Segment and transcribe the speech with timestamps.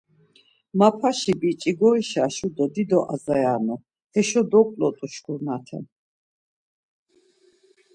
[0.79, 3.75] Mapaşi biç̌i goişaşu do dido azayanu,
[4.13, 5.79] heşo doǩlotu şkurnate.